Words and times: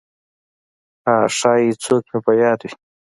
«ها… 1.05 1.15
ښایي 1.37 1.69
څوک 1.83 2.03
مې 2.11 2.19
په 2.25 2.31
یاد 2.41 2.59
وي!» 2.63 2.71